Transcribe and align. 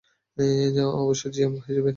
অবশ্যই 1.01 1.31
জিএম 1.35 1.53
হিসেবে। 1.57 1.89